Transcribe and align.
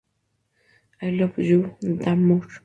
I 1.01 1.11
Love 1.11 1.37
You 1.37 1.75
Damn 1.99 2.25
Much". 2.27 2.51